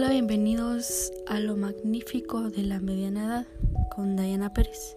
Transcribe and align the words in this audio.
Hola, 0.00 0.10
bienvenidos 0.10 1.12
a 1.26 1.40
lo 1.40 1.56
magnífico 1.56 2.50
de 2.50 2.62
la 2.62 2.78
mediana 2.78 3.24
edad 3.26 3.46
con 3.90 4.14
Diana 4.14 4.54
Pérez. 4.54 4.96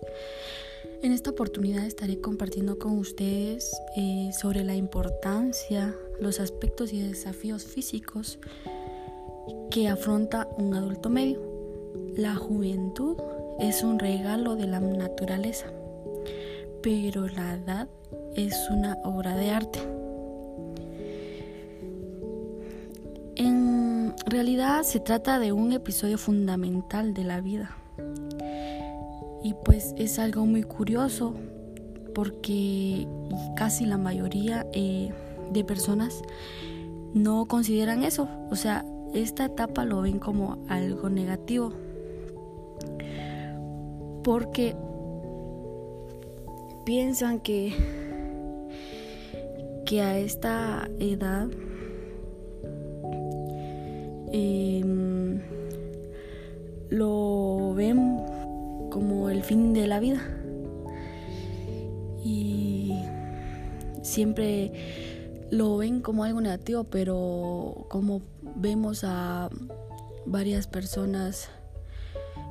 En 1.02 1.12
esta 1.12 1.32
oportunidad 1.32 1.88
estaré 1.88 2.22
compartiendo 2.22 2.78
con 2.78 3.00
ustedes 3.00 3.72
eh, 3.98 4.30
sobre 4.40 4.64
la 4.64 4.76
importancia, 4.76 5.96
los 6.20 6.40
aspectos 6.40 6.94
y 6.94 7.02
desafíos 7.02 7.64
físicos 7.64 8.38
que 9.72 9.88
afronta 9.88 10.48
un 10.60 10.76
adulto 10.76 11.10
medio. 11.10 11.42
La 12.16 12.36
juventud 12.36 13.18
es 13.60 13.82
un 13.82 13.98
regalo 13.98 14.56
de 14.56 14.68
la 14.68 14.82
naturaleza, 14.82 15.74
pero 16.84 17.28
la 17.28 17.56
edad 17.56 17.90
es 18.36 18.54
una 18.70 19.00
obra 19.04 19.36
de 19.36 19.50
arte. 19.50 20.01
Realidad 24.32 24.84
se 24.84 25.02
trata 25.02 25.40
de 25.40 25.52
un 25.52 25.74
episodio 25.74 26.18
fundamental 26.18 27.14
de 27.14 27.24
la 27.26 27.42
vida. 27.42 27.76
Y 29.44 29.54
pues 29.66 29.94
es 29.98 30.20
algo 30.20 30.46
muy 30.46 30.64
curioso 30.64 31.36
porque 32.16 33.08
casi 33.58 33.86
la 33.86 33.98
mayoría 33.98 34.66
eh, 34.72 35.12
de 35.52 35.64
personas 35.66 36.22
no 37.14 37.46
consideran 37.46 38.04
eso. 38.04 38.30
O 38.50 38.56
sea, 38.56 38.86
esta 39.14 39.46
etapa 39.46 39.84
lo 39.84 40.02
ven 40.02 40.18
como 40.20 40.64
algo 40.70 41.10
negativo. 41.10 41.74
Porque 44.24 44.76
piensan 46.86 47.42
que, 47.42 47.74
que 49.86 50.02
a 50.02 50.18
esta 50.18 50.90
edad 51.00 51.50
Em, 54.32 55.42
lo 56.90 57.74
ven 57.74 58.18
como 58.90 59.30
el 59.30 59.44
fin 59.44 59.74
de 59.74 59.88
la 59.88 60.00
vida. 60.00 60.22
Y 62.24 62.94
siempre 64.02 64.72
lo 65.50 65.78
ven 65.78 66.02
como 66.02 66.24
algo 66.24 66.42
negativo, 66.42 66.84
pero 66.86 67.86
como 67.90 68.22
vemos 68.56 69.04
a 69.04 69.50
varias 70.26 70.68
personas 70.68 71.50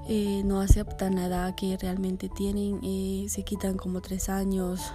eh, 0.09 0.43
no 0.45 0.61
aceptan 0.61 1.15
la 1.15 1.27
edad 1.27 1.55
que 1.55 1.77
realmente 1.77 2.29
tienen, 2.29 2.83
y 2.83 3.29
se 3.29 3.45
quitan 3.45 3.77
como 3.77 4.01
tres 4.01 4.29
años 4.29 4.93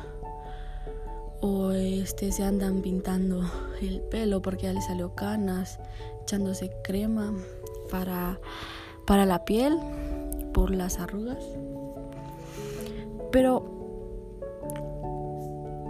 o 1.47 1.71
este 1.73 2.31
se 2.31 2.43
andan 2.43 2.81
pintando 2.81 3.43
el 3.79 4.01
pelo 4.01 4.41
porque 4.41 4.63
ya 4.63 4.73
les 4.73 4.85
salió 4.85 5.13
canas, 5.13 5.79
echándose 6.23 6.71
crema 6.83 7.35
para, 7.91 8.39
para 9.05 9.27
la 9.27 9.45
piel 9.45 9.77
por 10.55 10.71
las 10.71 10.97
arrugas. 10.97 11.45
Pero 13.31 13.63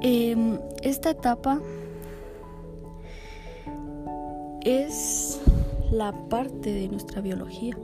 em, 0.01 0.59
esta 0.81 1.11
etapa 1.11 1.61
es 4.59 5.39
la 5.89 6.11
parte 6.27 6.73
de 6.73 6.89
nuestra 6.89 7.21
biología 7.21 7.77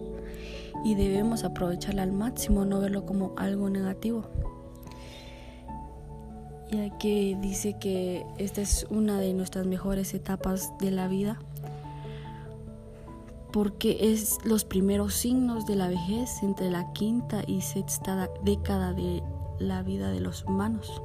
y 0.84 0.96
debemos 0.96 1.46
aprovecharla 1.46 2.04
al 2.04 2.12
máximo, 2.12 2.66
no 2.66 2.82
verlo 2.82 3.06
como 3.06 3.32
algo 3.38 3.70
negativo 3.70 4.26
ya 6.72 6.98
que 6.98 7.38
dice 7.42 7.78
que 7.80 8.26
esta 8.38 8.62
es 8.62 8.88
una 8.90 9.20
de 9.20 9.34
nuestras 9.34 9.68
mejores 9.68 10.14
etapas 10.14 10.72
de 10.80 10.92
la 10.92 11.08
vida 11.08 11.40
porque 13.52 14.14
es 14.14 14.38
los 14.46 14.64
primeros 14.64 15.14
signos 15.14 15.66
de 15.66 15.76
la 15.76 15.90
vejez 15.90 16.42
entre 16.42 16.70
la 16.70 16.94
quinta 16.94 17.44
y 17.46 17.62
sexta 17.62 18.30
década 18.44 18.94
de 18.94 19.22
la 19.60 19.84
vida 19.84 20.10
de 20.10 20.22
los 20.22 20.46
humanos. 20.46 21.02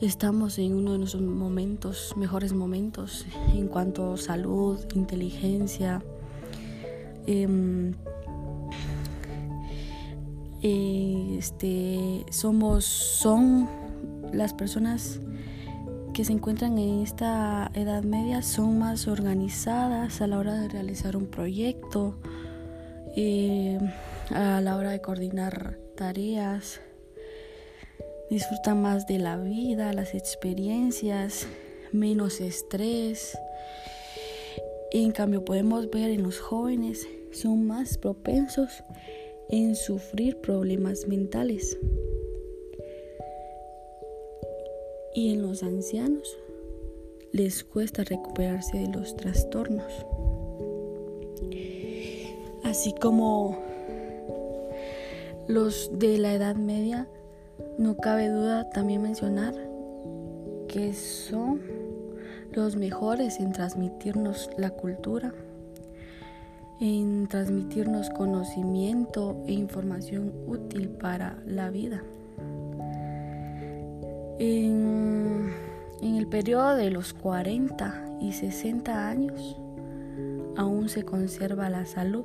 Estamos 0.00 0.58
en 0.58 0.74
uno 0.74 0.92
de 0.92 0.98
nuestros 0.98 1.22
momentos, 1.22 2.14
mejores 2.16 2.52
momentos 2.52 3.26
en 3.52 3.68
cuanto 3.68 4.14
a 4.14 4.16
salud, 4.16 4.78
inteligencia, 4.94 6.02
em, 7.26 7.94
este, 10.62 12.24
somos, 12.30 12.84
son 12.84 13.68
las 14.34 14.52
personas 14.52 15.20
que 16.12 16.24
se 16.24 16.32
encuentran 16.32 16.78
en 16.78 17.02
esta 17.02 17.70
edad 17.74 18.02
media 18.04 18.42
son 18.42 18.78
más 18.78 19.08
organizadas 19.08 20.20
a 20.20 20.26
la 20.26 20.38
hora 20.38 20.54
de 20.54 20.68
realizar 20.68 21.16
un 21.16 21.26
proyecto, 21.26 22.16
eh, 23.16 23.78
a 24.30 24.60
la 24.60 24.76
hora 24.76 24.90
de 24.90 25.00
coordinar 25.00 25.78
tareas, 25.96 26.80
disfrutan 28.30 28.80
más 28.82 29.06
de 29.06 29.18
la 29.18 29.36
vida, 29.36 29.92
las 29.92 30.14
experiencias, 30.14 31.46
menos 31.92 32.40
estrés. 32.40 33.36
En 34.92 35.12
cambio 35.12 35.44
podemos 35.44 35.90
ver 35.90 36.10
en 36.10 36.22
los 36.22 36.38
jóvenes 36.38 37.06
son 37.32 37.66
más 37.66 37.98
propensos 37.98 38.84
en 39.48 39.74
sufrir 39.74 40.40
problemas 40.40 41.06
mentales. 41.08 41.76
Y 45.14 45.32
en 45.32 45.42
los 45.42 45.62
ancianos 45.62 46.36
les 47.32 47.64
cuesta 47.64 48.04
recuperarse 48.04 48.78
de 48.78 48.88
los 48.88 49.16
trastornos. 49.16 49.92
Así 52.64 52.94
como 53.00 53.58
los 55.46 55.90
de 55.98 56.18
la 56.18 56.34
Edad 56.34 56.56
Media, 56.56 57.08
no 57.78 57.96
cabe 57.96 58.28
duda 58.28 58.68
también 58.70 59.02
mencionar 59.02 59.54
que 60.68 60.92
son 60.94 61.60
los 62.52 62.76
mejores 62.76 63.38
en 63.40 63.52
transmitirnos 63.52 64.50
la 64.56 64.70
cultura, 64.70 65.34
en 66.80 67.28
transmitirnos 67.28 68.10
conocimiento 68.10 69.36
e 69.46 69.52
información 69.52 70.32
útil 70.46 70.88
para 70.88 71.42
la 71.46 71.70
vida. 71.70 72.02
En, 74.38 75.52
el 76.02 76.26
periodo 76.26 76.76
de 76.76 76.90
los 76.90 77.12
40 77.14 78.18
y 78.20 78.32
60 78.32 79.08
años 79.08 79.56
aún 80.56 80.88
se 80.88 81.02
conserva 81.04 81.70
la 81.70 81.86
salud. 81.86 82.24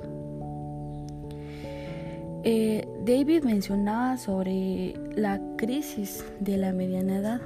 Eh, 2.42 2.88
David 3.04 3.44
mencionaba 3.44 4.16
sobre 4.16 4.94
la 5.14 5.40
crisis 5.56 6.24
de 6.40 6.56
la 6.56 6.72
mediana 6.72 7.18
edad 7.18 7.40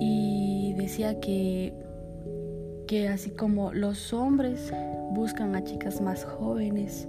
y 0.00 0.74
decía 0.76 1.20
que, 1.20 1.74
que 2.86 3.08
así 3.08 3.30
como 3.30 3.72
los 3.72 4.12
hombres 4.12 4.72
buscan 5.12 5.54
a 5.54 5.62
chicas 5.64 6.00
más 6.00 6.24
jóvenes, 6.24 7.06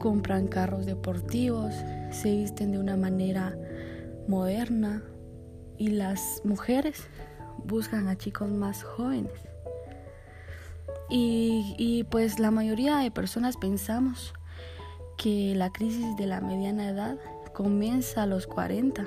compran 0.00 0.48
carros 0.48 0.86
deportivos, 0.86 1.72
se 2.10 2.34
visten 2.34 2.72
de 2.72 2.80
una 2.80 2.96
manera 2.96 3.56
moderna 4.26 5.04
y 5.78 5.90
las 5.90 6.42
mujeres 6.44 7.04
buscan 7.64 8.08
a 8.08 8.16
chicos 8.16 8.50
más 8.50 8.82
jóvenes. 8.82 9.32
Y, 11.12 12.06
pues 12.10 12.38
la 12.38 12.52
mayoría 12.52 12.98
de 12.98 13.10
personas 13.10 13.56
pensamos 13.56 14.32
que 15.18 15.54
la 15.56 15.70
crisis 15.70 16.16
de 16.16 16.26
la 16.26 16.40
mediana 16.40 16.88
edad 16.88 17.18
comienza 17.52 18.22
a 18.22 18.26
los 18.26 18.46
40, 18.46 19.04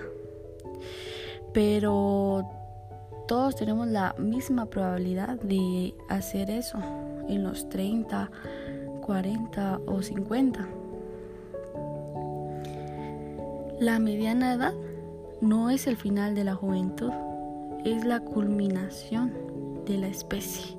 pero 1.54 2.44
todos 3.28 3.56
tenemos 3.56 3.88
la 3.88 4.16
misma 4.18 4.66
probabilidad 4.66 5.40
de 5.40 5.96
hacer 6.10 6.52
eso 6.52 6.78
en 7.30 7.44
los 7.44 7.70
30, 7.70 8.30
40 9.02 9.80
o 9.86 10.02
50. 10.02 10.83
La 13.80 14.00
mediana 14.00 14.54
edad 14.54 14.74
no 15.42 15.70
es 15.70 15.88
el 15.88 15.98
final 15.98 16.36
de 16.36 16.44
la 16.44 16.56
juventud, 16.56 17.12
es 17.84 18.06
la 18.06 18.20
culminación 18.20 19.34
de 19.86 19.98
la 19.98 20.08
especie. 20.08 20.78